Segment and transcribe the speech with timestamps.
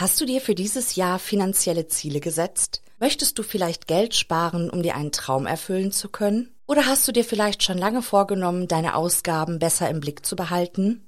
[0.00, 2.82] Hast du dir für dieses Jahr finanzielle Ziele gesetzt?
[3.00, 6.54] Möchtest du vielleicht Geld sparen, um dir einen Traum erfüllen zu können?
[6.68, 11.07] Oder hast du dir vielleicht schon lange vorgenommen, deine Ausgaben besser im Blick zu behalten?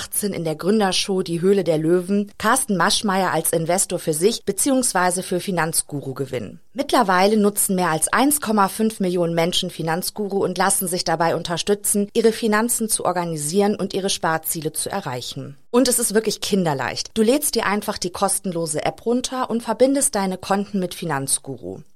[0.01, 5.21] 2018 in der Gründershow Die Höhle der Löwen Carsten Maschmeyer als Investor für sich bzw.
[5.21, 6.59] für Finanzguru gewinnen.
[6.73, 12.89] Mittlerweile nutzen mehr als 1,5 Millionen Menschen Finanzguru und lassen sich dabei unterstützen, ihre Finanzen
[12.89, 15.57] zu organisieren und ihre Sparziele zu erreichen.
[15.69, 17.11] Und es ist wirklich kinderleicht.
[17.13, 21.81] Du lädst dir einfach die kostenlose App runter und verbindest deine Konten mit Finanzguru.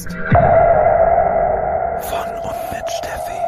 [0.00, 0.12] Podcast.
[2.08, 3.40] Von und mit Steffi.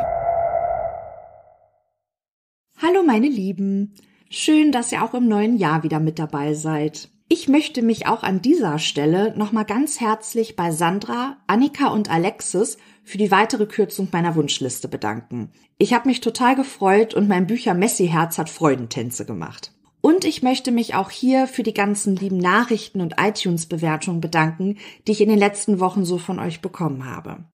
[2.78, 3.94] Hallo meine Lieben.
[4.30, 7.08] Schön, dass ihr auch im neuen Jahr wieder mit dabei seid.
[7.28, 12.76] Ich möchte mich auch an dieser Stelle nochmal ganz herzlich bei Sandra, Annika und Alexis
[13.04, 15.50] für die weitere Kürzung meiner Wunschliste bedanken.
[15.78, 19.72] Ich habe mich total gefreut und mein Bücher Messi Herz hat Freudentänze gemacht.
[20.02, 25.12] Und ich möchte mich auch hier für die ganzen lieben Nachrichten und iTunes-Bewertungen bedanken, die
[25.12, 27.44] ich in den letzten Wochen so von euch bekommen habe.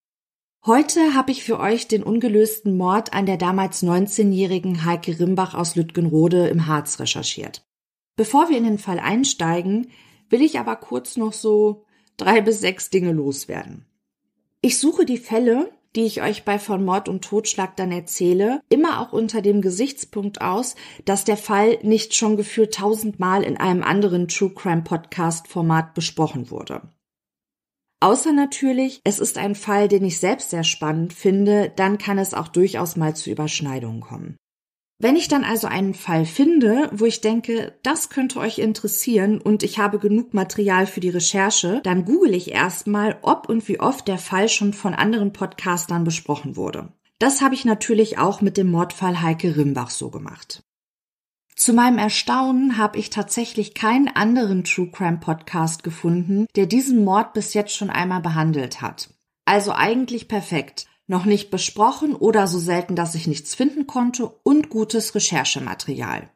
[0.65, 5.77] Heute habe ich für euch den ungelösten Mord an der damals 19-jährigen Heike Rimbach aus
[5.77, 7.63] Lütgenrode im Harz recherchiert.
[8.17, 9.91] Bevor wir in den Fall einsteigen,
[10.31, 11.85] will ich aber kurz noch so
[12.17, 13.85] drei bis sechs Dinge loswerden.
[14.63, 19.01] Ich suche die Fälle, die ich euch bei von Mord und Totschlag dann erzähle, immer
[19.01, 24.29] auch unter dem Gesichtspunkt aus, dass der Fall nicht schon gefühlt tausendmal in einem anderen
[24.29, 26.83] True Crime Podcast Format besprochen wurde.
[27.99, 32.33] Außer natürlich, es ist ein Fall, den ich selbst sehr spannend finde, dann kann es
[32.33, 34.37] auch durchaus mal zu Überschneidungen kommen.
[35.01, 39.63] Wenn ich dann also einen Fall finde, wo ich denke, das könnte euch interessieren und
[39.63, 44.09] ich habe genug Material für die Recherche, dann google ich erstmal, ob und wie oft
[44.09, 46.93] der Fall schon von anderen Podcastern besprochen wurde.
[47.21, 50.65] Das habe ich natürlich auch mit dem Mordfall Heike Rimbach so gemacht.
[51.55, 57.35] Zu meinem Erstaunen habe ich tatsächlich keinen anderen True Crime Podcast gefunden, der diesen Mord
[57.35, 59.11] bis jetzt schon einmal behandelt hat.
[59.45, 60.87] Also eigentlich perfekt.
[61.09, 66.31] Noch nicht besprochen oder so selten, dass ich nichts finden konnte und gutes Recherchematerial.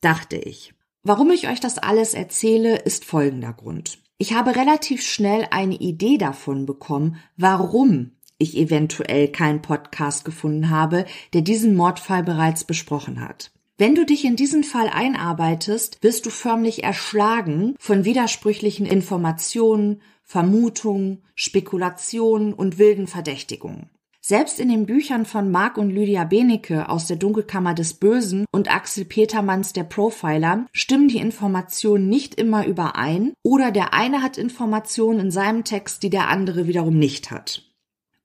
[0.00, 0.74] Dachte ich.
[1.04, 3.98] Warum ich euch das alles erzähle, ist folgender Grund.
[4.18, 11.06] Ich habe relativ schnell eine Idee davon bekommen, warum ich eventuell keinen Podcast gefunden habe,
[11.32, 13.52] der diesen Mordfall bereits besprochen hat.
[13.78, 21.22] Wenn du dich in diesen Fall einarbeitest, wirst du förmlich erschlagen von widersprüchlichen Informationen, Vermutungen,
[21.36, 23.90] Spekulationen und wilden Verdächtigungen.
[24.20, 28.68] Selbst in den Büchern von Marc und Lydia Benecke aus der Dunkelkammer des Bösen und
[28.68, 35.20] Axel Petermanns der Profiler stimmen die Informationen nicht immer überein oder der eine hat Informationen
[35.20, 37.62] in seinem Text, die der andere wiederum nicht hat.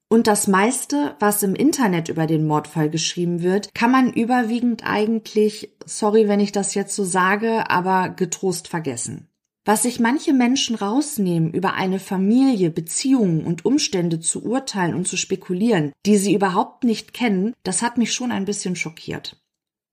[0.10, 5.78] Und das meiste, was im Internet über den Mordfall geschrieben wird, kann man überwiegend eigentlich,
[5.86, 9.28] sorry, wenn ich das jetzt so sage, aber getrost vergessen.
[9.64, 15.18] Was sich manche Menschen rausnehmen, über eine Familie, Beziehungen und Umstände zu urteilen und zu
[15.18, 19.40] spekulieren, die sie überhaupt nicht kennen, das hat mich schon ein bisschen schockiert.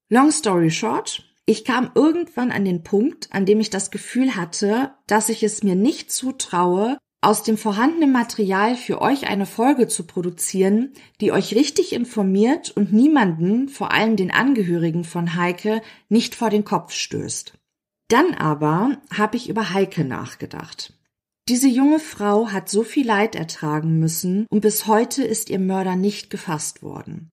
[0.08, 4.94] Long story short, ich kam irgendwann an den Punkt, an dem ich das Gefühl hatte,
[5.06, 10.06] dass ich es mir nicht zutraue, aus dem vorhandenen Material für euch eine Folge zu
[10.06, 16.48] produzieren, die euch richtig informiert und niemanden, vor allem den Angehörigen von Heike, nicht vor
[16.48, 17.54] den Kopf stößt.
[18.08, 20.94] Dann aber habe ich über Heike nachgedacht.
[21.48, 25.96] Diese junge Frau hat so viel Leid ertragen müssen und bis heute ist ihr Mörder
[25.96, 27.30] nicht gefasst worden.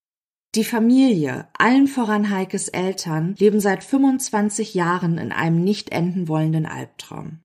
[0.56, 6.66] Die Familie, allen voran Heikes Eltern, leben seit 25 Jahren in einem nicht enden wollenden
[6.66, 7.42] Albtraum.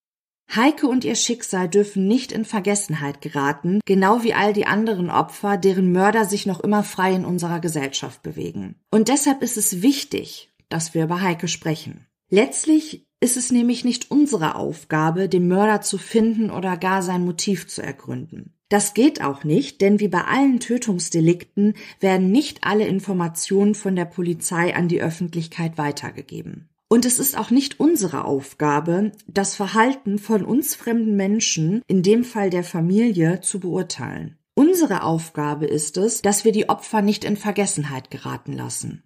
[0.54, 5.56] Heike und ihr Schicksal dürfen nicht in Vergessenheit geraten, genau wie all die anderen Opfer,
[5.56, 8.76] deren Mörder sich noch immer frei in unserer Gesellschaft bewegen.
[8.92, 12.06] Und deshalb ist es wichtig, dass wir über Heike sprechen.
[12.30, 17.68] Letztlich ist es nämlich nicht unsere Aufgabe, den Mörder zu finden oder gar sein Motiv
[17.68, 18.54] zu ergründen.
[18.70, 24.04] Das geht auch nicht, denn wie bei allen Tötungsdelikten werden nicht alle Informationen von der
[24.04, 26.68] Polizei an die Öffentlichkeit weitergegeben.
[26.88, 32.24] Und es ist auch nicht unsere Aufgabe, das Verhalten von uns fremden Menschen, in dem
[32.24, 34.38] Fall der Familie, zu beurteilen.
[34.54, 39.02] Unsere Aufgabe ist es, dass wir die Opfer nicht in Vergessenheit geraten lassen.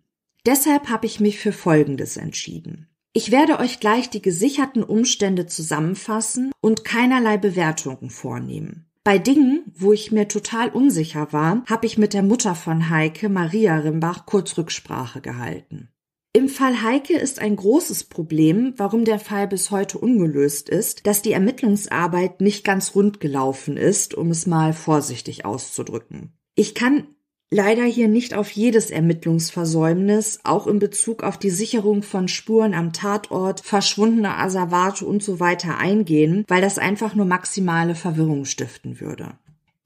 [0.47, 2.89] Deshalb habe ich mich für Folgendes entschieden.
[3.17, 8.91] Ich werde euch gleich die gesicherten Umstände zusammenfassen und keinerlei Bewertungen vornehmen.
[9.05, 13.29] Bei Dingen, wo ich mir total unsicher war, habe ich mit der Mutter von Heike,
[13.29, 15.91] Maria Rimbach, kurz Rücksprache gehalten.
[16.33, 21.23] Im Fall Heike ist ein großes Problem, warum der Fall bis heute ungelöst ist, dass
[21.23, 26.37] die Ermittlungsarbeit nicht ganz rund gelaufen ist, um es mal vorsichtig auszudrücken.
[26.57, 27.07] Ich kann
[27.51, 32.93] leider hier nicht auf jedes Ermittlungsversäumnis, auch in Bezug auf die Sicherung von Spuren am
[32.93, 39.33] Tatort, verschwundene Asservate und so weiter eingehen, weil das einfach nur maximale Verwirrung stiften würde.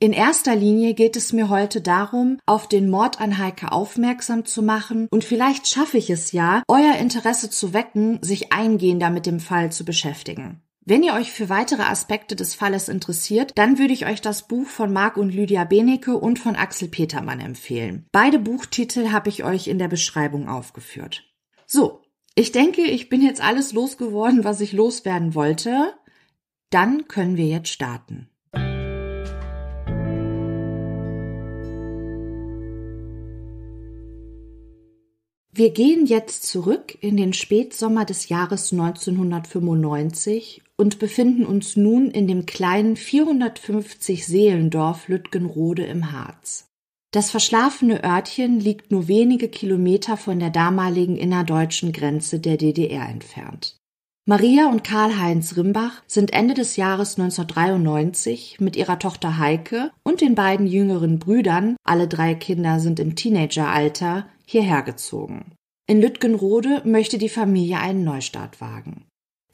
[0.00, 4.62] In erster Linie geht es mir heute darum, auf den Mord an Heike aufmerksam zu
[4.62, 9.40] machen und vielleicht schaffe ich es ja, euer Interesse zu wecken, sich eingehender mit dem
[9.40, 10.62] Fall zu beschäftigen.
[10.90, 14.66] Wenn ihr euch für weitere Aspekte des Falles interessiert, dann würde ich euch das Buch
[14.66, 18.06] von Marc und Lydia Benecke und von Axel Petermann empfehlen.
[18.10, 21.30] Beide Buchtitel habe ich euch in der Beschreibung aufgeführt.
[21.66, 22.00] So,
[22.34, 25.92] ich denke, ich bin jetzt alles losgeworden, was ich loswerden wollte.
[26.70, 28.30] Dann können wir jetzt starten.
[35.52, 42.26] Wir gehen jetzt zurück in den Spätsommer des Jahres 1995 und befinden uns nun in
[42.26, 46.68] dem kleinen 450 Seelendorf Lütgenrode im Harz.
[47.10, 53.76] Das verschlafene Örtchen liegt nur wenige Kilometer von der damaligen innerdeutschen Grenze der DDR entfernt.
[54.26, 60.34] Maria und Karl-Heinz Rimbach sind Ende des Jahres 1993 mit ihrer Tochter Heike und den
[60.34, 65.52] beiden jüngeren Brüdern, alle drei Kinder sind im Teenageralter, hierher gezogen.
[65.86, 69.07] In Lütgenrode möchte die Familie einen Neustart wagen.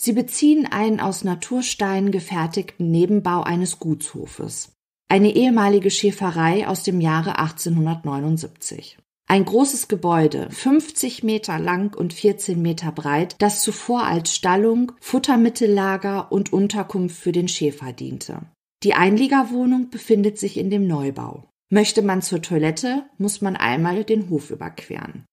[0.04, 4.76] Sie beziehen einen aus Natursteinen gefertigten Nebenbau eines Gutshofes.
[5.08, 8.98] Eine ehemalige Schäferei aus dem Jahre 1879.
[9.26, 16.30] Ein großes Gebäude, 50 Meter lang und 14 Meter breit, das zuvor als Stallung, Futtermittellager
[16.30, 18.42] und Unterkunft für den Schäfer diente.
[18.82, 21.48] Die Einliegerwohnung befindet sich in dem Neubau.
[21.70, 25.24] Möchte man zur Toilette, muss man einmal den Hof überqueren.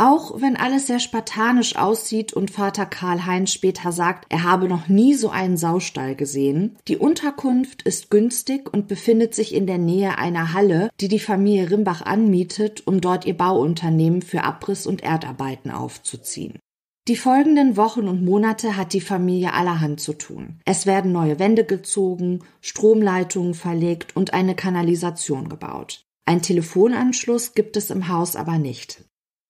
[0.00, 4.86] Auch wenn alles sehr spartanisch aussieht und Vater Karl Heinz später sagt, er habe noch
[4.86, 10.16] nie so einen Saustall gesehen, die Unterkunft ist günstig und befindet sich in der Nähe
[10.16, 15.72] einer Halle, die die Familie Rimbach anmietet, um dort ihr Bauunternehmen für Abriss und Erdarbeiten
[15.72, 16.60] aufzuziehen.
[17.08, 20.60] Die folgenden Wochen und Monate hat die Familie allerhand zu tun.
[20.64, 26.04] Es werden neue Wände gezogen, Stromleitungen verlegt und eine Kanalisation gebaut.
[26.24, 29.07] Ein Telefonanschluss gibt es im Haus aber nicht.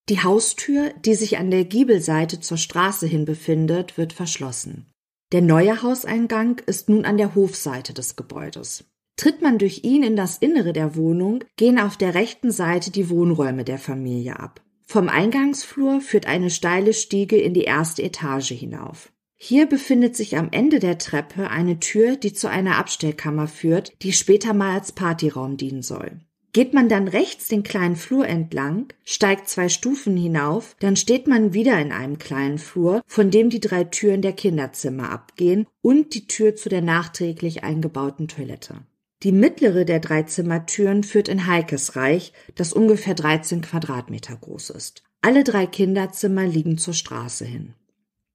[0.09, 4.87] Die Haustür, die sich an der Giebelseite zur Straße hin befindet, wird verschlossen.
[5.33, 8.85] Der neue Hauseingang ist nun an der Hofseite des Gebäudes.
[9.17, 13.11] Tritt man durch ihn in das Innere der Wohnung, gehen auf der rechten Seite die
[13.11, 14.63] Wohnräume der Familie ab.
[14.87, 19.13] Vom Eingangsflur führt eine steile Stiege in die erste Etage hinauf.
[19.37, 24.13] Hier befindet sich am Ende der Treppe eine Tür, die zu einer Abstellkammer führt, die
[24.13, 26.21] später mal als Partyraum dienen soll.
[26.53, 31.53] Geht man dann rechts den kleinen Flur entlang, steigt zwei Stufen hinauf, dann steht man
[31.53, 36.27] wieder in einem kleinen Flur, von dem die drei Türen der Kinderzimmer abgehen und die
[36.27, 38.77] Tür zu der nachträglich eingebauten Toilette.
[39.25, 45.03] Die mittlere der drei Zimmertüren führt in Heikes Reich, das ungefähr 13 Quadratmeter groß ist.
[45.21, 47.75] Alle drei Kinderzimmer liegen zur Straße hin.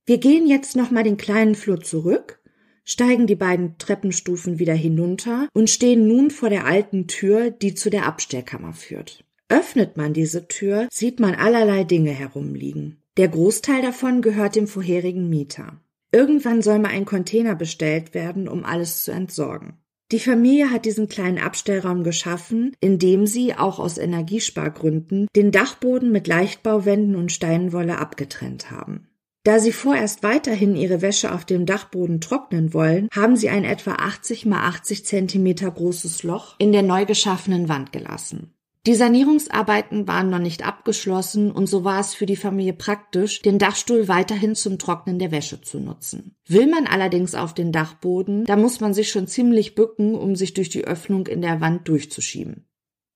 [0.06, 2.42] Wir gehen jetzt nochmal den kleinen Flur zurück,
[2.84, 7.90] steigen die beiden Treppenstufen wieder hinunter und stehen nun vor der alten Tür, die zu
[7.90, 9.24] der Abstellkammer führt.
[9.50, 13.04] Öffnet man diese Tür, sieht man allerlei Dinge herumliegen.
[13.18, 15.80] Der Großteil davon gehört dem vorherigen Mieter.
[16.12, 19.78] Irgendwann soll mal ein Container bestellt werden, um alles zu entsorgen.
[20.12, 26.28] Die Familie hat diesen kleinen Abstellraum geschaffen, indem sie, auch aus Energiespargründen, den Dachboden mit
[26.28, 29.08] Leichtbauwänden und Steinwolle abgetrennt haben.
[29.46, 33.96] Da sie vorerst weiterhin ihre Wäsche auf dem Dachboden trocknen wollen, haben sie ein etwa
[33.96, 38.54] 80 mal 80 Zentimeter großes Loch in der neu geschaffenen Wand gelassen.
[38.86, 43.60] Die Sanierungsarbeiten waren noch nicht abgeschlossen und so war es für die Familie praktisch, den
[43.60, 46.36] Dachstuhl weiterhin zum Trocknen der Wäsche zu nutzen.
[46.48, 50.54] Will man allerdings auf den Dachboden, da muss man sich schon ziemlich bücken, um sich
[50.54, 52.66] durch die Öffnung in der Wand durchzuschieben.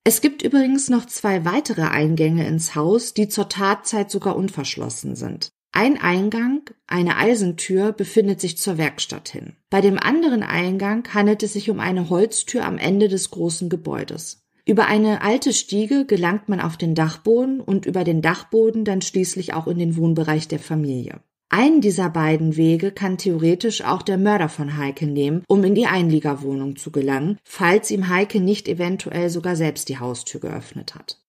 [0.05, 5.51] Es gibt übrigens noch zwei weitere Eingänge ins Haus, die zur Tatzeit sogar unverschlossen sind.
[5.79, 9.53] Ein Eingang, eine Eisentür, befindet sich zur Werkstatt hin.
[9.69, 14.41] Bei dem anderen Eingang handelt es sich um eine Holztür am Ende des großen Gebäudes.
[14.65, 19.53] Über eine alte Stiege gelangt man auf den Dachboden und über den Dachboden dann schließlich
[19.53, 21.19] auch in den Wohnbereich der Familie.
[21.49, 25.85] Einen dieser beiden Wege kann theoretisch auch der Mörder von Heike nehmen, um in die
[25.85, 31.19] Einliegerwohnung zu gelangen, falls ihm Heike nicht eventuell sogar selbst die Haustür geöffnet hat.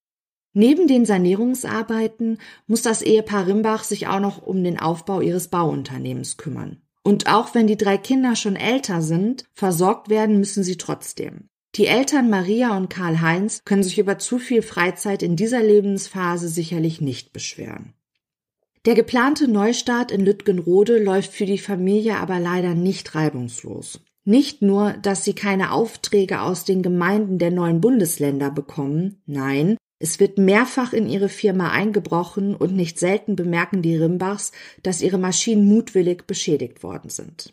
[0.58, 6.36] Neben den Sanierungsarbeiten muss das Ehepaar Rimbach sich auch noch um den Aufbau ihres Bauunternehmens
[6.36, 6.82] kümmern.
[7.04, 11.46] Und auch wenn die drei Kinder schon älter sind, versorgt werden müssen sie trotzdem.
[11.76, 17.00] Die Eltern Maria und Karl-Heinz können sich über zu viel Freizeit in dieser Lebensphase sicherlich
[17.00, 17.94] nicht beschweren.
[18.84, 24.00] Der geplante Neustart in Lütgenrode läuft für die Familie aber leider nicht reibungslos.
[24.24, 30.20] Nicht nur, dass sie keine Aufträge aus den Gemeinden der neuen Bundesländer bekommen, nein, es
[30.20, 34.52] wird mehrfach in ihre Firma eingebrochen und nicht selten bemerken die Rimbachs,
[34.82, 37.52] dass ihre Maschinen mutwillig beschädigt worden sind.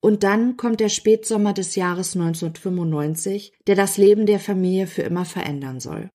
[0.00, 5.24] Und dann kommt der Spätsommer des Jahres 1995, der das Leben der Familie für immer
[5.24, 6.10] verändern soll.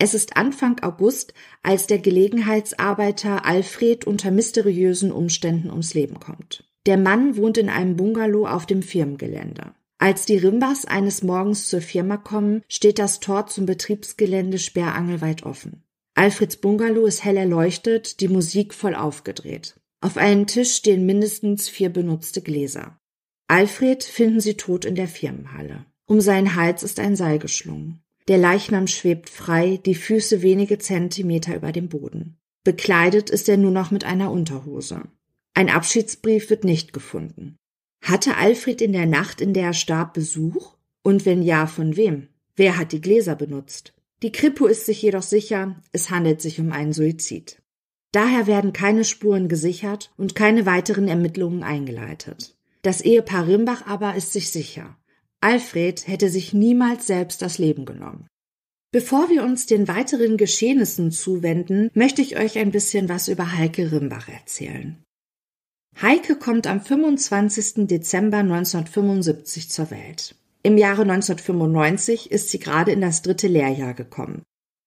[0.00, 6.64] Es ist Anfang August, als der Gelegenheitsarbeiter Alfred unter mysteriösen Umständen ums Leben kommt.
[6.86, 9.74] Der Mann wohnt in einem Bungalow auf dem Firmengelände.
[9.98, 15.82] Als die Rimbas eines Morgens zur Firma kommen, steht das Tor zum Betriebsgelände sperrangelweit offen.
[16.14, 19.80] Alfreds Bungalow ist hell erleuchtet, die Musik voll aufgedreht.
[20.00, 23.00] Auf einem Tisch stehen mindestens vier benutzte Gläser.
[23.48, 25.84] Alfred finden sie tot in der Firmenhalle.
[26.06, 28.02] Um seinen Hals ist ein Seil geschlungen.
[28.28, 32.38] Der Leichnam schwebt frei, die Füße wenige Zentimeter über dem Boden.
[32.62, 35.02] Bekleidet ist er nur noch mit einer Unterhose.
[35.54, 37.57] Ein Abschiedsbrief wird nicht gefunden.
[38.02, 40.76] Hatte Alfred in der Nacht, in der er starb, Besuch?
[41.02, 42.28] Und wenn ja, von wem?
[42.56, 43.94] Wer hat die Gläser benutzt?
[44.22, 47.62] Die Kripo ist sich jedoch sicher, es handelt sich um einen Suizid.
[48.12, 52.56] Daher werden keine Spuren gesichert und keine weiteren Ermittlungen eingeleitet.
[52.82, 54.96] Das Ehepaar Rimbach aber ist sich sicher.
[55.40, 58.26] Alfred hätte sich niemals selbst das Leben genommen.
[58.90, 63.92] Bevor wir uns den weiteren Geschehnissen zuwenden, möchte ich euch ein bisschen was über Heike
[63.92, 65.04] Rimbach erzählen.
[66.00, 67.88] Heike kommt am 25.
[67.88, 70.36] Dezember 1975 zur Welt.
[70.62, 74.42] Im Jahre 1995 ist sie gerade in das dritte Lehrjahr gekommen.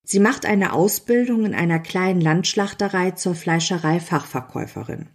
[0.08, 5.10] Sie macht eine Ausbildung in einer kleinen Landschlachterei zur Fleischerei Fachverkäuferin.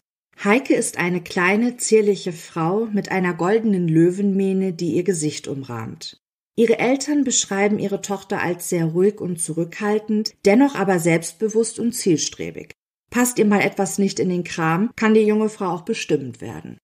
[0.44, 6.20] Heike ist eine kleine, zierliche Frau mit einer goldenen Löwenmähne, die ihr Gesicht umrahmt.
[6.56, 12.75] Ihre Eltern beschreiben ihre Tochter als sehr ruhig und zurückhaltend, dennoch aber selbstbewusst und zielstrebig.
[13.10, 16.78] Passt ihr mal etwas nicht in den Kram, kann die junge Frau auch bestimmt werden.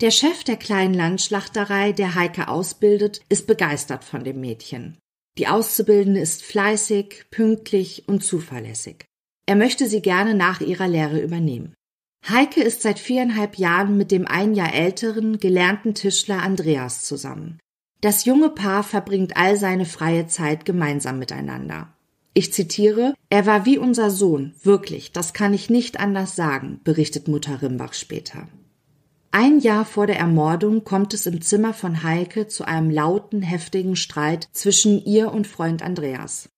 [0.00, 4.96] Der Chef der kleinen Landschlachterei, der Heike ausbildet, ist begeistert von dem Mädchen.
[5.38, 9.04] Die Auszubildende ist fleißig, pünktlich und zuverlässig.
[9.46, 11.74] Er möchte sie gerne nach ihrer Lehre übernehmen.
[12.28, 17.58] Heike ist seit viereinhalb Jahren mit dem ein Jahr älteren, gelernten Tischler Andreas zusammen.
[18.00, 21.96] Das junge Paar verbringt all seine freie Zeit gemeinsam miteinander.
[22.38, 27.26] Ich zitiere, er war wie unser Sohn, wirklich, das kann ich nicht anders sagen, berichtet
[27.26, 28.46] Mutter Rimbach später.
[29.32, 33.96] Ein Jahr vor der Ermordung kommt es im Zimmer von Heike zu einem lauten, heftigen
[33.96, 36.48] Streit zwischen ihr und Freund Andreas.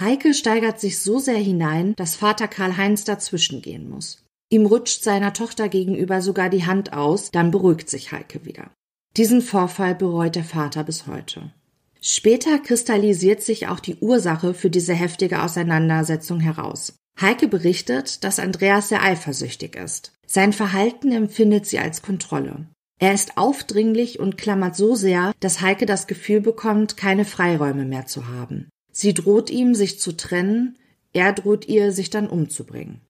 [0.00, 4.24] Heike steigert sich so sehr hinein, dass Vater Karl-Heinz dazwischengehen muss.
[4.50, 8.72] Ihm rutscht seiner Tochter gegenüber sogar die Hand aus, dann beruhigt sich Heike wieder.
[9.16, 11.52] Diesen Vorfall bereut der Vater bis heute.
[12.00, 16.94] Später kristallisiert sich auch die Ursache für diese heftige Auseinandersetzung heraus.
[17.20, 20.12] Heike berichtet, dass Andreas sehr eifersüchtig ist.
[20.26, 22.66] Sein Verhalten empfindet sie als Kontrolle.
[23.00, 28.06] Er ist aufdringlich und klammert so sehr, dass Heike das Gefühl bekommt, keine Freiräume mehr
[28.06, 28.68] zu haben.
[28.92, 30.76] Sie droht ihm, sich zu trennen,
[31.12, 33.00] er droht ihr, sich dann umzubringen.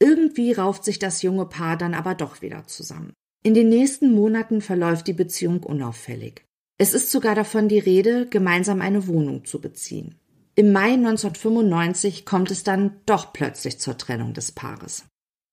[0.00, 3.12] Irgendwie rauft sich das junge Paar dann aber doch wieder zusammen.
[3.42, 6.44] In den nächsten Monaten verläuft die Beziehung unauffällig.
[6.82, 10.14] Es ist sogar davon die Rede, gemeinsam eine Wohnung zu beziehen.
[10.54, 15.04] Im Mai 1995 kommt es dann doch plötzlich zur Trennung des Paares.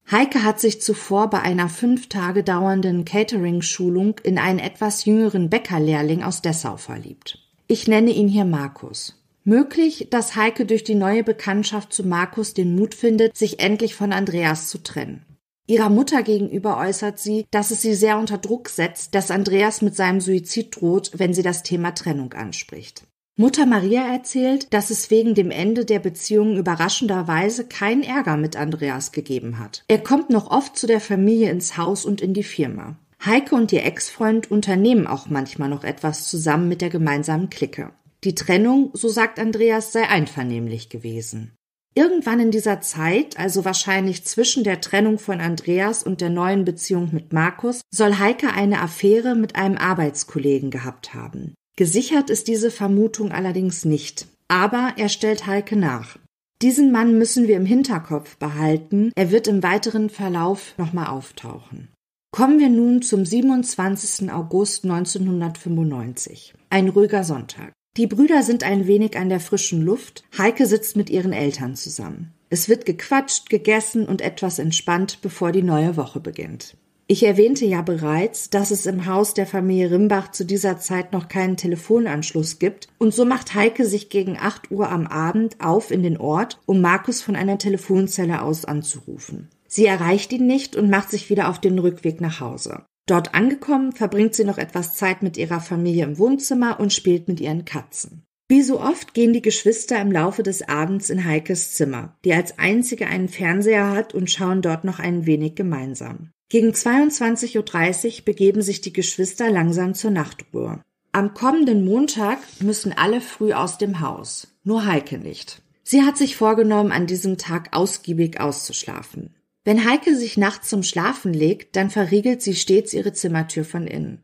[0.09, 6.23] Heike hat sich zuvor bei einer fünf Tage dauernden Catering-Schulung in einen etwas jüngeren Bäckerlehrling
[6.23, 7.39] aus Dessau verliebt.
[7.67, 9.21] Ich nenne ihn hier Markus.
[9.43, 14.13] Möglich, dass Heike durch die neue Bekanntschaft zu Markus den Mut findet, sich endlich von
[14.13, 15.25] Andreas zu trennen.
[15.69, 19.97] Ihrer Mutter gegenüber äußert sie, dass es sie sehr unter Druck setzt, dass Andreas mit
[19.97, 23.03] seinem Suizid droht, wenn sie das Thema Trennung anspricht.
[23.35, 29.11] Mutter Maria erzählt, dass es wegen dem Ende der Beziehung überraschenderweise keinen Ärger mit Andreas
[29.11, 29.83] gegeben hat.
[29.89, 32.97] Er kommt noch oft zu der Familie ins Haus und in die Firma.
[33.23, 37.91] Heike und ihr Ex-Freund unternehmen auch manchmal noch etwas zusammen mit der gemeinsamen Clique.
[38.23, 41.51] Die Trennung, so sagt Andreas, sei einvernehmlich gewesen.
[41.97, 47.09] Irgendwann in dieser Zeit, also wahrscheinlich zwischen der Trennung von Andreas und der neuen Beziehung
[47.11, 51.55] mit Markus, soll Heike eine Affäre mit einem Arbeitskollegen gehabt haben.
[51.75, 54.27] Gesichert ist diese Vermutung allerdings nicht.
[54.47, 56.19] Aber er stellt Heike nach.
[56.61, 59.11] Diesen Mann müssen wir im Hinterkopf behalten.
[59.15, 61.87] Er wird im weiteren Verlauf nochmal auftauchen.
[62.31, 64.31] Kommen wir nun zum 27.
[64.31, 66.53] August 1995.
[66.69, 67.73] Ein ruhiger Sonntag.
[67.97, 70.23] Die Brüder sind ein wenig an der frischen Luft.
[70.37, 72.31] Heike sitzt mit ihren Eltern zusammen.
[72.51, 76.77] Es wird gequatscht, gegessen und etwas entspannt, bevor die neue Woche beginnt.
[77.07, 81.27] Ich erwähnte ja bereits, dass es im Haus der Familie Rimbach zu dieser Zeit noch
[81.27, 86.03] keinen Telefonanschluss gibt, und so macht Heike sich gegen 8 Uhr am Abend auf in
[86.03, 89.47] den Ort, um Markus von einer Telefonzelle aus anzurufen.
[89.67, 92.83] Sie erreicht ihn nicht und macht sich wieder auf den Rückweg nach Hause.
[93.07, 97.39] Dort angekommen, verbringt sie noch etwas Zeit mit ihrer Familie im Wohnzimmer und spielt mit
[97.39, 98.23] ihren Katzen.
[98.49, 102.59] Wie so oft gehen die Geschwister im Laufe des Abends in Heikes Zimmer, die als
[102.59, 106.31] einzige einen Fernseher hat und schauen dort noch ein wenig gemeinsam.
[106.49, 110.81] Gegen 22.30 Uhr begeben sich die Geschwister langsam zur Nachtruhe.
[111.11, 115.61] Am kommenden Montag müssen alle früh aus dem Haus, nur Heike nicht.
[115.83, 119.33] Sie hat sich vorgenommen, an diesem Tag ausgiebig auszuschlafen.
[119.67, 124.21] Wenn Heike sich nachts zum Schlafen legt, dann verriegelt sie stets ihre Zimmertür von innen.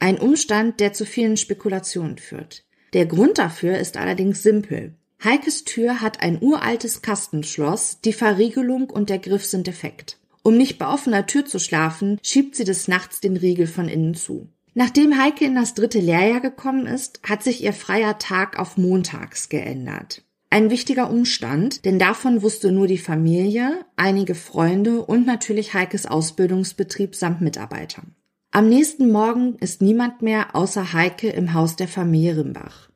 [0.00, 2.64] Ein Umstand, der zu vielen Spekulationen führt.
[2.92, 4.96] Der Grund dafür ist allerdings simpel.
[5.22, 10.18] Heikes Tür hat ein uraltes Kastenschloss, die Verriegelung und der Griff sind defekt.
[10.42, 14.16] Um nicht bei offener Tür zu schlafen, schiebt sie des Nachts den Riegel von innen
[14.16, 14.48] zu.
[14.74, 19.50] Nachdem Heike in das dritte Lehrjahr gekommen ist, hat sich ihr freier Tag auf montags
[19.50, 20.24] geändert.
[20.52, 27.14] Ein wichtiger Umstand, denn davon wusste nur die Familie, einige Freunde und natürlich Heikes Ausbildungsbetrieb
[27.14, 28.16] samt Mitarbeitern.
[28.50, 32.90] Am nächsten Morgen ist niemand mehr außer Heike im Haus der Familie Rimbach.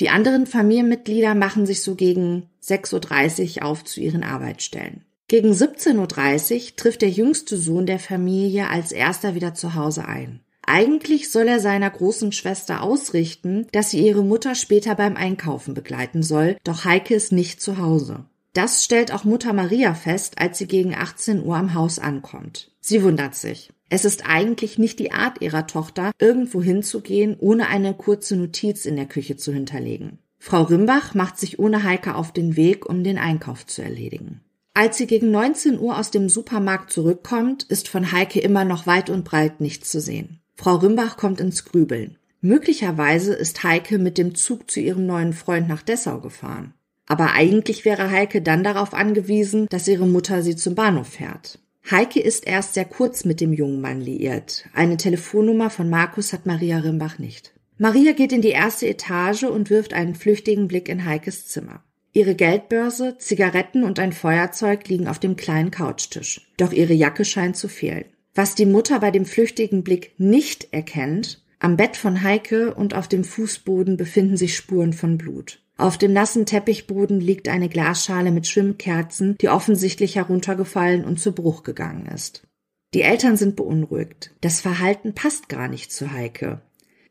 [0.00, 5.04] Die anderen Familienmitglieder machen sich so gegen 6.30 Uhr auf zu ihren Arbeitsstellen.
[5.26, 10.40] Gegen 17.30 Uhr trifft der jüngste Sohn der Familie als erster wieder zu Hause ein.
[10.70, 16.22] Eigentlich soll er seiner großen Schwester ausrichten, dass sie ihre Mutter später beim Einkaufen begleiten
[16.22, 18.26] soll, doch Heike ist nicht zu Hause.
[18.52, 22.70] Das stellt auch Mutter Maria fest, als sie gegen 18 Uhr am Haus ankommt.
[22.80, 23.70] Sie wundert sich.
[23.88, 28.96] Es ist eigentlich nicht die Art ihrer Tochter, irgendwo hinzugehen, ohne eine kurze Notiz in
[28.96, 30.18] der Küche zu hinterlegen.
[30.38, 34.42] Frau Rimbach macht sich ohne Heike auf den Weg, um den Einkauf zu erledigen.
[34.74, 39.08] Als sie gegen 19 Uhr aus dem Supermarkt zurückkommt, ist von Heike immer noch weit
[39.08, 40.40] und breit nichts zu sehen.
[40.60, 42.18] Frau Rimbach kommt ins Grübeln.
[42.40, 46.74] Möglicherweise ist Heike mit dem Zug zu ihrem neuen Freund nach Dessau gefahren.
[47.06, 51.60] Aber eigentlich wäre Heike dann darauf angewiesen, dass ihre Mutter sie zum Bahnhof fährt.
[51.88, 54.64] Heike ist erst sehr kurz mit dem jungen Mann liiert.
[54.74, 57.54] Eine Telefonnummer von Markus hat Maria Rimbach nicht.
[57.78, 61.84] Maria geht in die erste Etage und wirft einen flüchtigen Blick in Heikes Zimmer.
[62.12, 66.50] Ihre Geldbörse, Zigaretten und ein Feuerzeug liegen auf dem kleinen Couchtisch.
[66.56, 68.06] Doch ihre Jacke scheint zu fehlen.
[68.34, 73.08] Was die Mutter bei dem flüchtigen Blick nicht erkennt, am Bett von Heike und auf
[73.08, 75.60] dem Fußboden befinden sich Spuren von Blut.
[75.76, 81.62] Auf dem nassen Teppichboden liegt eine Glasschale mit Schwimmkerzen, die offensichtlich heruntergefallen und zu Bruch
[81.62, 82.46] gegangen ist.
[82.94, 84.34] Die Eltern sind beunruhigt.
[84.40, 86.62] Das Verhalten passt gar nicht zu Heike.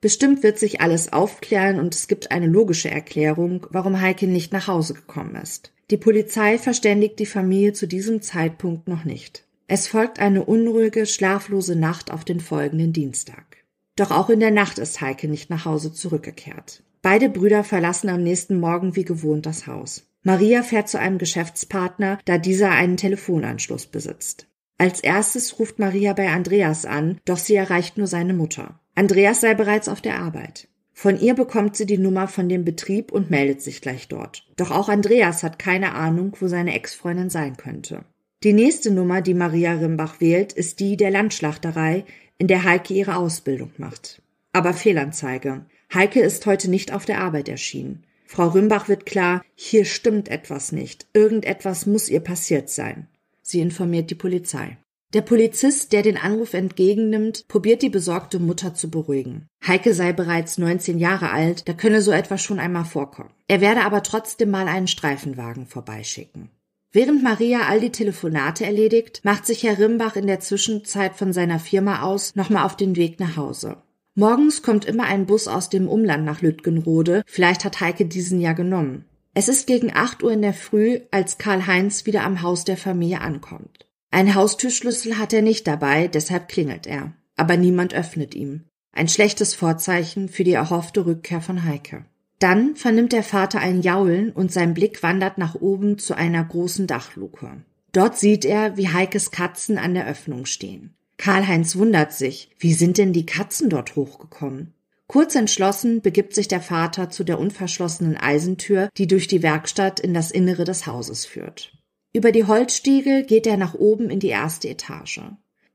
[0.01, 4.67] Bestimmt wird sich alles aufklären und es gibt eine logische Erklärung, warum Heike nicht nach
[4.67, 5.71] Hause gekommen ist.
[5.89, 9.46] Die Polizei verständigt die Familie zu diesem Zeitpunkt noch nicht.
[9.69, 13.57] Es folgt eine unruhige, schlaflose Nacht auf den folgenden Dienstag.
[13.97, 16.83] Doch auch in der Nacht ist Heike nicht nach Hause zurückgekehrt.
[17.01, 20.07] Beide Brüder verlassen am nächsten Morgen wie gewohnt das Haus.
[20.23, 24.47] Maria fährt zu einem Geschäftspartner, da dieser einen Telefonanschluss besitzt.
[24.77, 28.79] Als erstes ruft Maria bei Andreas an, doch sie erreicht nur seine Mutter.
[28.95, 30.69] Andreas sei bereits auf der Arbeit.
[30.93, 34.47] Von ihr bekommt sie die Nummer von dem Betrieb und meldet sich gleich dort.
[34.55, 38.05] Doch auch Andreas hat keine Ahnung, wo seine Ex-Freundin sein könnte.
[38.43, 42.05] Die nächste Nummer, die Maria Rimbach wählt, ist die der Landschlachterei,
[42.37, 44.21] in der Heike ihre Ausbildung macht.
[44.53, 45.65] Aber Fehlanzeige.
[45.91, 48.03] Heike ist heute nicht auf der Arbeit erschienen.
[48.27, 51.07] Frau Rimbach wird klar, hier stimmt etwas nicht.
[51.13, 53.07] Irgendetwas muss ihr passiert sein.
[53.41, 54.77] Sie informiert die Polizei.
[55.13, 59.47] Der Polizist, der den Anruf entgegennimmt, probiert die besorgte Mutter zu beruhigen.
[59.65, 63.31] Heike sei bereits 19 Jahre alt, da könne so etwas schon einmal vorkommen.
[63.47, 66.49] Er werde aber trotzdem mal einen Streifenwagen vorbeischicken.
[66.91, 71.59] Während Maria all die Telefonate erledigt, macht sich Herr Rimbach in der Zwischenzeit von seiner
[71.59, 73.77] Firma aus nochmal auf den Weg nach Hause.
[74.15, 78.53] Morgens kommt immer ein Bus aus dem Umland nach Lütgenrode, vielleicht hat Heike diesen ja
[78.53, 79.05] genommen.
[79.33, 83.21] Es ist gegen acht Uhr in der Früh, als Karl-Heinz wieder am Haus der Familie
[83.21, 83.85] ankommt.
[84.09, 87.13] Ein Haustürschlüssel hat er nicht dabei, deshalb klingelt er.
[87.35, 88.63] Aber niemand öffnet ihm.
[88.91, 92.05] Ein schlechtes Vorzeichen für die erhoffte Rückkehr von Heike.
[92.39, 96.85] Dann vernimmt der Vater ein Jaulen und sein Blick wandert nach oben zu einer großen
[96.85, 97.63] Dachluke.
[97.91, 100.93] Dort sieht er, wie Heikes Katzen an der Öffnung stehen.
[101.17, 104.73] Karl-Heinz wundert sich, wie sind denn die Katzen dort hochgekommen?
[105.07, 110.13] Kurz entschlossen begibt sich der Vater zu der unverschlossenen Eisentür, die durch die Werkstatt in
[110.13, 111.73] das Innere des Hauses führt.
[112.13, 115.21] Über die Holzstiege geht er nach oben in die erste Etage.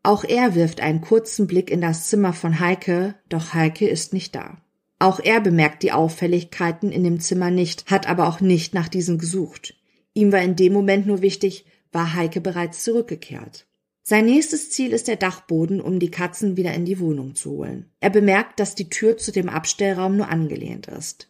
[0.05, 4.35] Auch er wirft einen kurzen Blick in das Zimmer von Heike, doch Heike ist nicht
[4.35, 4.62] da.
[5.02, 9.18] Auch er bemerkt die Auffälligkeiten in dem Zimmer nicht, hat aber auch nicht nach diesen
[9.18, 9.74] gesucht.
[10.14, 13.66] Ihm war in dem Moment nur wichtig, war Heike bereits zurückgekehrt.
[14.04, 17.90] Sein nächstes Ziel ist der Dachboden, um die Katzen wieder in die Wohnung zu holen.
[17.98, 21.28] Er bemerkt, dass die Tür zu dem Abstellraum nur angelehnt ist.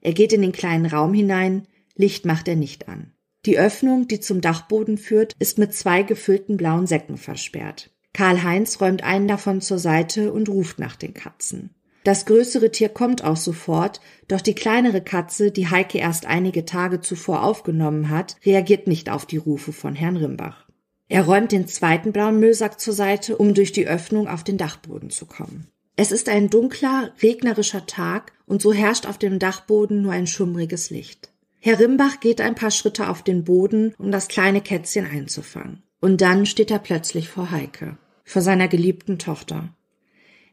[0.00, 3.12] Er geht in den kleinen Raum hinein, Licht macht er nicht an.
[3.44, 7.90] Die Öffnung, die zum Dachboden führt, ist mit zwei gefüllten blauen Säcken versperrt.
[8.14, 11.74] Karl-Heinz räumt einen davon zur Seite und ruft nach den Katzen.
[12.04, 17.00] Das größere Tier kommt auch sofort, doch die kleinere Katze, die Heike erst einige Tage
[17.00, 20.66] zuvor aufgenommen hat, reagiert nicht auf die Rufe von Herrn Rimbach.
[21.08, 25.10] Er räumt den zweiten blauen Müllsack zur Seite, um durch die Öffnung auf den Dachboden
[25.10, 25.66] zu kommen.
[25.96, 30.88] Es ist ein dunkler, regnerischer Tag und so herrscht auf dem Dachboden nur ein schummriges
[30.88, 31.30] Licht.
[31.58, 35.82] Herr Rimbach geht ein paar Schritte auf den Boden, um das kleine Kätzchen einzufangen.
[36.00, 39.74] Und dann steht er plötzlich vor Heike, vor seiner geliebten Tochter.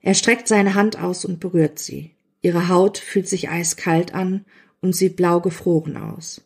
[0.02, 2.16] Er streckt seine Hand aus und berührt sie.
[2.42, 4.46] Ihre Haut fühlt sich eiskalt an
[4.82, 6.42] und sieht blau gefroren aus.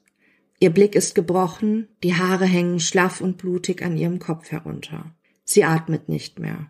[0.60, 5.14] Ihr Blick ist gebrochen, die Haare hängen schlaff und blutig an ihrem Kopf herunter.
[5.44, 6.70] Sie atmet nicht mehr.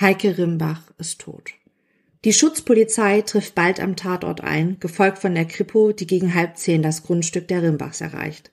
[0.00, 1.52] Heike Rimbach ist tot.
[2.24, 6.82] Die Schutzpolizei trifft bald am Tatort ein, gefolgt von der Kripo, die gegen halb zehn
[6.82, 8.50] das Grundstück der Rimbachs erreicht.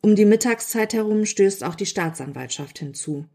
[0.00, 3.26] Um die Mittagszeit herum stößt auch die Staatsanwaltschaft hinzu.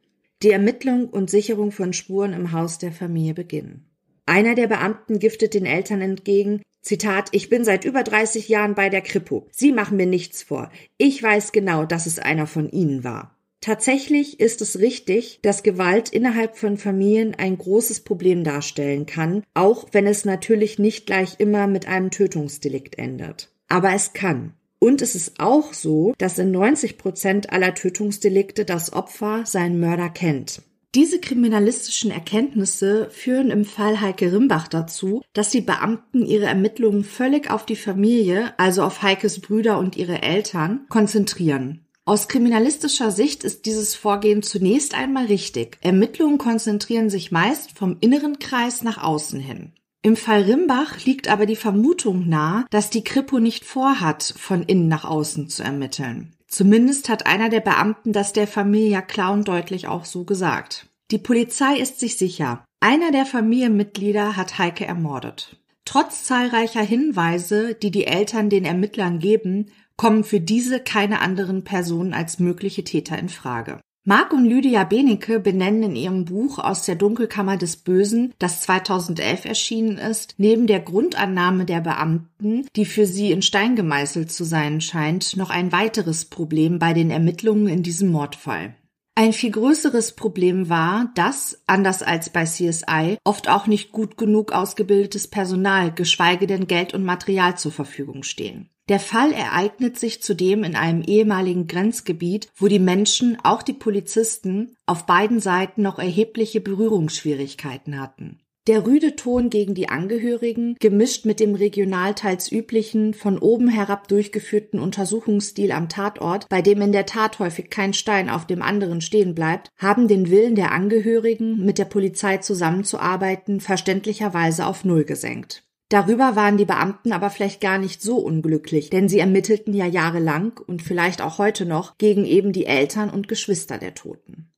[0.43, 3.86] Die Ermittlung und Sicherung von Spuren im Haus der Familie beginnen.
[4.25, 8.89] Einer der Beamten giftet den Eltern entgegen, Zitat, ich bin seit über 30 Jahren bei
[8.89, 9.47] der Kripo.
[9.51, 10.69] Sie machen mir nichts vor.
[10.97, 13.38] Ich weiß genau, dass es einer von Ihnen war.
[13.62, 19.88] Tatsächlich ist es richtig, dass Gewalt innerhalb von Familien ein großes Problem darstellen kann, auch
[19.93, 23.53] wenn es natürlich nicht gleich immer mit einem Tötungsdelikt endet.
[23.69, 24.53] Aber es kann.
[24.84, 30.10] Und es ist auch so, dass in 90 Prozent aller Tötungsdelikte das Opfer seinen Mörder
[30.10, 30.62] kennt.
[30.93, 37.50] Diese kriminalistischen Erkenntnisse führen im Fall Heike Rimbach dazu, dass die Beamten ihre Ermittlungen völlig
[37.50, 41.86] auf die Familie, also auf Heikes Brüder und ihre Eltern, konzentrieren.
[42.04, 45.78] Aus kriminalistischer Sicht ist dieses Vorgehen zunächst einmal richtig.
[45.80, 49.72] Ermittlungen konzentrieren sich meist vom inneren Kreis nach außen hin.
[50.06, 54.89] Im Fall Rimbach liegt aber die Vermutung nahe, dass die Kripo nicht vorhat, von innen
[54.89, 56.34] nach außen zu ermitteln.
[56.46, 60.89] Zumindest hat einer der Beamten das der Familie und deutlich auch so gesagt.
[61.10, 65.58] Die Polizei ist sich sicher, einer der Familienmitglieder hat Heike ermordet.
[65.86, 72.13] Trotz zahlreicher Hinweise, die die Eltern den Ermittlern geben, kommen für diese keine anderen Personen
[72.13, 73.80] als mögliche Täter in Frage.
[74.06, 79.46] Mark und Lydia Benecke benennen in ihrem Buch Aus der Dunkelkammer des Bösen, das 2011
[79.46, 84.82] erschienen ist, neben der Grundannahme der Beamten, die für sie in Stein gemeißelt zu sein
[84.82, 88.76] scheint, noch ein weiteres Problem bei den Ermittlungen in diesem Mordfall.
[89.16, 94.52] Ein viel größeres Problem war, dass, anders als bei CSI, oft auch nicht gut genug
[94.52, 98.70] ausgebildetes Personal, geschweige denn Geld und Material zur Verfügung stehen.
[98.89, 104.76] Der Fall ereignet sich zudem in einem ehemaligen Grenzgebiet, wo die Menschen, auch die Polizisten,
[104.86, 108.39] auf beiden Seiten noch erhebliche Berührungsschwierigkeiten hatten.
[108.67, 114.08] Der rüde Ton gegen die Angehörigen, gemischt mit dem regional teils üblichen, von oben herab
[114.08, 119.02] durchgeführten Untersuchungsstil am Tatort, bei dem in der Tat häufig kein Stein auf dem anderen
[119.02, 125.65] stehen bleibt, haben den Willen der Angehörigen, mit der Polizei zusammenzuarbeiten, verständlicherweise auf Null gesenkt.
[125.93, 130.60] Darüber waren die Beamten aber vielleicht gar nicht so unglücklich, denn sie ermittelten ja jahrelang
[130.65, 134.51] und vielleicht auch heute noch gegen eben die Eltern und Geschwister der Toten.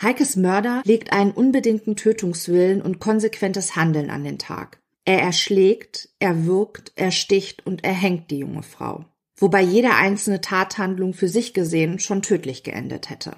[0.00, 4.78] Heikes Mörder legt einen unbedingten Tötungswillen und konsequentes Handeln an den Tag.
[5.04, 9.06] Er erschlägt, er wirkt, er sticht und erhängt die junge Frau.
[9.38, 13.32] Wobei jede einzelne Tathandlung für sich gesehen schon tödlich geendet hätte.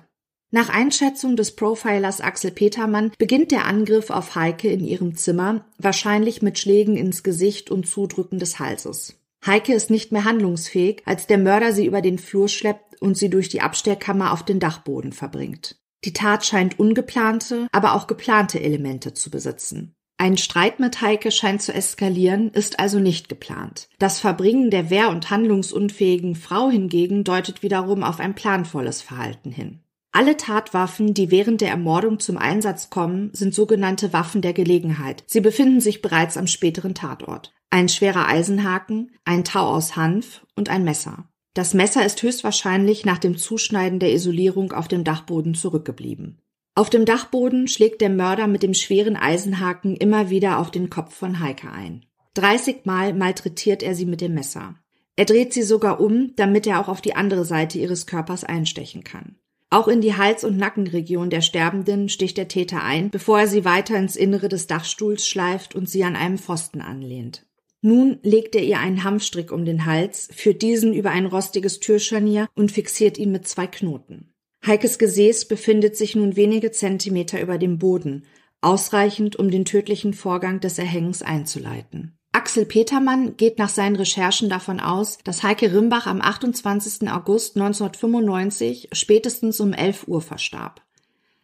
[0.50, 6.40] Nach Einschätzung des Profilers Axel Petermann beginnt der Angriff auf Heike in ihrem Zimmer, wahrscheinlich
[6.40, 9.20] mit Schlägen ins Gesicht und Zudrücken des Halses.
[9.44, 13.28] Heike ist nicht mehr handlungsfähig, als der Mörder sie über den Flur schleppt und sie
[13.28, 15.76] durch die Abstellkammer auf den Dachboden verbringt.
[16.04, 19.94] Die Tat scheint ungeplante, aber auch geplante Elemente zu besitzen.
[20.16, 23.88] Ein Streit mit Heike scheint zu eskalieren, ist also nicht geplant.
[23.98, 29.80] Das Verbringen der wehr- und handlungsunfähigen Frau hingegen deutet wiederum auf ein planvolles Verhalten hin.
[30.10, 35.22] Alle Tatwaffen, die während der Ermordung zum Einsatz kommen, sind sogenannte Waffen der Gelegenheit.
[35.26, 37.52] Sie befinden sich bereits am späteren Tatort.
[37.70, 41.28] Ein schwerer Eisenhaken, ein Tau aus Hanf und ein Messer.
[41.52, 46.40] Das Messer ist höchstwahrscheinlich nach dem Zuschneiden der Isolierung auf dem Dachboden zurückgeblieben.
[46.74, 51.14] Auf dem Dachboden schlägt der Mörder mit dem schweren Eisenhaken immer wieder auf den Kopf
[51.14, 52.06] von Heike ein.
[52.34, 54.76] 30 Mal malträtiert er sie mit dem Messer.
[55.16, 59.02] Er dreht sie sogar um, damit er auch auf die andere Seite ihres Körpers einstechen
[59.02, 59.34] kann.
[59.70, 63.66] Auch in die Hals- und Nackenregion der Sterbenden sticht der Täter ein, bevor er sie
[63.66, 67.46] weiter ins Innere des Dachstuhls schleift und sie an einem Pfosten anlehnt.
[67.80, 72.48] Nun legt er ihr einen Hanfstrick um den Hals, führt diesen über ein rostiges Türscharnier
[72.56, 74.32] und fixiert ihn mit zwei Knoten.
[74.66, 78.24] Heikes Gesäß befindet sich nun wenige Zentimeter über dem Boden,
[78.60, 82.17] ausreichend, um den tödlichen Vorgang des Erhängens einzuleiten.
[82.32, 87.10] Axel Petermann geht nach seinen Recherchen davon aus, dass Heike Rimbach am 28.
[87.10, 90.82] August 1995 spätestens um 11 Uhr verstarb.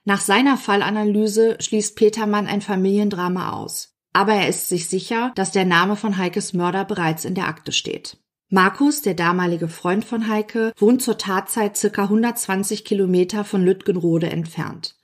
[0.05, 5.67] Nach seiner Fallanalyse schließt Petermann ein Familiendrama aus aber er ist sich sicher, dass der
[5.67, 8.17] Name von Heikes Mörder bereits in der Akte steht.
[8.49, 14.95] Markus, der damalige Freund von Heike, wohnt zur Tatzeit circa 120 Kilometer von Lütgenrode entfernt.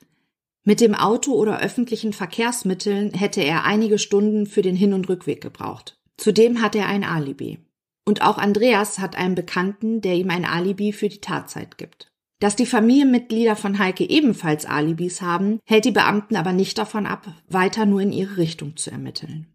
[0.63, 5.41] Mit dem Auto oder öffentlichen Verkehrsmitteln hätte er einige Stunden für den Hin- und Rückweg
[5.41, 5.97] gebraucht.
[6.17, 7.59] Zudem hat er ein Alibi.
[8.05, 12.11] Und auch Andreas hat einen Bekannten, der ihm ein Alibi für die Tatzeit gibt.
[12.39, 17.27] Dass die Familienmitglieder von Heike ebenfalls Alibis haben, hält die Beamten aber nicht davon ab,
[17.47, 19.47] weiter nur in ihre Richtung zu ermitteln.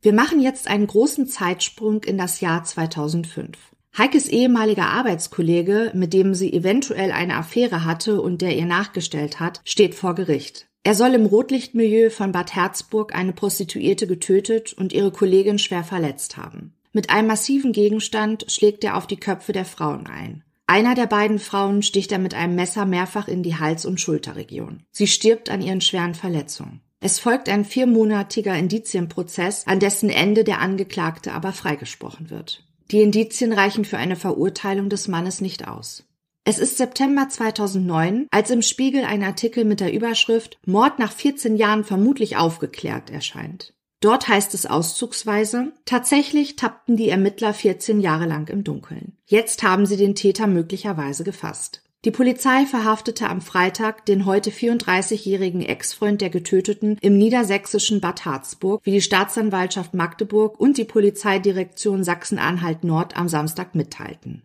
[0.00, 3.71] Wir machen jetzt einen großen Zeitsprung in das Jahr 2005.
[3.96, 9.60] Heikes ehemaliger Arbeitskollege, mit dem sie eventuell eine Affäre hatte und der ihr nachgestellt hat,
[9.64, 10.66] steht vor Gericht.
[10.82, 16.38] Er soll im Rotlichtmilieu von Bad Herzburg eine Prostituierte getötet und ihre Kollegin schwer verletzt
[16.38, 16.72] haben.
[16.92, 20.42] Mit einem massiven Gegenstand schlägt er auf die Köpfe der Frauen ein.
[20.66, 24.84] Einer der beiden Frauen sticht er mit einem Messer mehrfach in die Hals- und Schulterregion.
[24.90, 26.80] Sie stirbt an ihren schweren Verletzungen.
[27.00, 32.64] Es folgt ein viermonatiger Indizienprozess, an dessen Ende der Angeklagte aber freigesprochen wird.
[32.92, 36.04] Die Indizien reichen für eine Verurteilung des Mannes nicht aus.
[36.44, 41.56] Es ist September 2009, als im Spiegel ein Artikel mit der Überschrift Mord nach 14
[41.56, 43.72] Jahren vermutlich aufgeklärt erscheint.
[44.00, 49.16] Dort heißt es auszugsweise, tatsächlich tappten die Ermittler 14 Jahre lang im Dunkeln.
[49.24, 51.82] Jetzt haben sie den Täter möglicherweise gefasst.
[52.04, 58.80] Die Polizei verhaftete am Freitag den heute 34-jährigen Ex-Freund der Getöteten im niedersächsischen Bad Harzburg,
[58.84, 64.42] wie die Staatsanwaltschaft Magdeburg und die Polizeidirektion Sachsen-Anhalt Nord am Samstag mitteilten.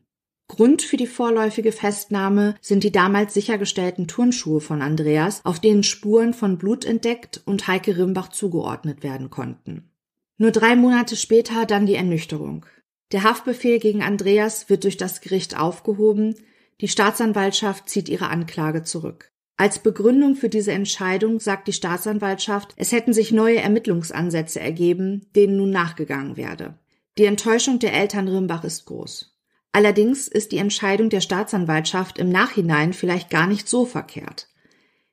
[0.48, 6.36] Grund für die vorläufige Festnahme sind die damals sichergestellten Turnschuhe von Andreas, auf denen Spuren
[6.36, 9.90] von Blut entdeckt und Heike Rimbach zugeordnet werden konnten.
[10.38, 12.68] Nur drei Monate später dann die Ernüchterung.
[13.12, 16.36] Der Haftbefehl gegen Andreas wird durch das Gericht aufgehoben,
[16.82, 19.32] die Staatsanwaltschaft zieht ihre Anklage zurück.
[19.60, 25.58] Als Begründung für diese Entscheidung sagt die Staatsanwaltschaft, es hätten sich neue Ermittlungsansätze ergeben, denen
[25.58, 26.78] nun nachgegangen werde.
[27.18, 29.36] Die Enttäuschung der Eltern Rimbach ist groß.
[29.72, 34.48] Allerdings ist die Entscheidung der Staatsanwaltschaft im Nachhinein vielleicht gar nicht so verkehrt.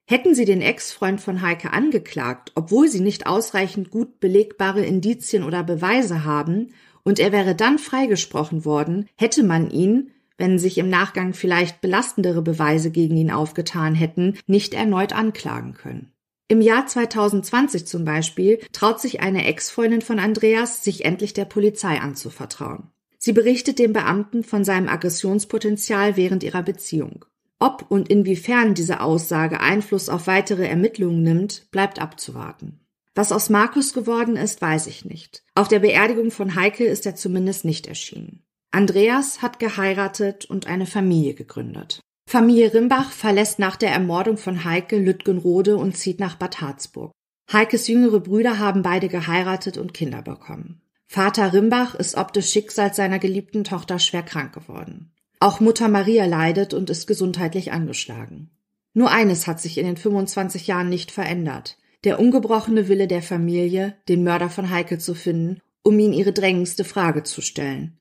[0.07, 5.62] Hätten sie den Ex-Freund von Heike angeklagt, obwohl sie nicht ausreichend gut belegbare Indizien oder
[5.62, 6.72] Beweise haben,
[7.03, 12.42] und er wäre dann freigesprochen worden, hätte man ihn, wenn sich im Nachgang vielleicht belastendere
[12.42, 16.12] Beweise gegen ihn aufgetan hätten, nicht erneut anklagen können.
[16.48, 21.98] Im Jahr 2020 zum Beispiel traut sich eine Ex-Freundin von Andreas, sich endlich der Polizei
[22.00, 22.90] anzuvertrauen.
[23.18, 27.24] Sie berichtet dem Beamten von seinem Aggressionspotenzial während ihrer Beziehung.
[27.58, 32.80] Ob und inwiefern diese Aussage Einfluss auf weitere Ermittlungen nimmt, bleibt abzuwarten.
[33.14, 35.44] Was aus Markus geworden ist, weiß ich nicht.
[35.54, 38.43] Auf der Beerdigung von Heike ist er zumindest nicht erschienen.
[38.74, 42.00] Andreas hat geheiratet und eine Familie gegründet.
[42.28, 47.12] Familie Rimbach verlässt nach der Ermordung von Heike Lütgenrode und zieht nach Bad Harzburg.
[47.52, 50.80] Heikes jüngere Brüder haben beide geheiratet und Kinder bekommen.
[51.06, 55.12] Vater Rimbach ist ob des Schicksals seiner geliebten Tochter schwer krank geworden.
[55.38, 58.50] Auch Mutter Maria leidet und ist gesundheitlich angeschlagen.
[58.92, 61.78] Nur eines hat sich in den 25 Jahren nicht verändert.
[62.02, 66.82] Der ungebrochene Wille der Familie, den Mörder von Heike zu finden, um ihn ihre drängendste
[66.82, 68.00] Frage zu stellen.